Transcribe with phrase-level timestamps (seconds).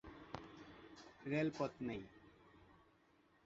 [1.25, 2.01] Rail পথ নেই।